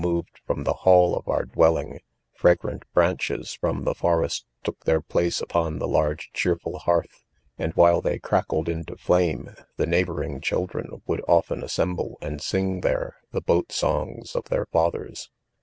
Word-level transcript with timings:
moved 0.01 0.39
from 0.47 0.63
the 0.63 0.73
hall 0.81 1.15
of 1.15 1.27
oar 1.27 1.45
dwelling• 1.45 1.89
fragrant 2.33 2.83
branch 2.91 3.29
es 3.29 3.53
from 3.53 3.83
the 3.83 3.93
forest 3.93 4.47
took 4.63 4.83
their 4.83 4.99
place 4.99 5.39
upon 5.39 5.77
the 5.77 5.87
large 5.87 6.31
cheerful 6.33 6.79
hearth 6.79 7.23
5 7.57 7.65
and 7.65 7.73
while 7.75 8.01
they 8.01 8.17
crack 8.17 8.51
led 8.51 8.67
into 8.67 8.97
flame, 8.97 9.53
the 9.77 9.85
neighboring 9.85 10.41
children 10.41 11.03
would 11.05 11.21
often 11.27 11.61
assemble 11.61 12.17
and 12.19 12.41
sing 12.41 12.81
there, 12.81 13.17
the' 13.31 13.41
boat 13.41 13.71
songs 13.71 14.35
of 14.35 14.45
their 14.45 14.65
'fathers. 14.71 15.29